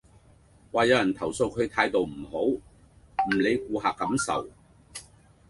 [0.71, 4.49] 話有人投訴佢態度唔好，唔理顧客感受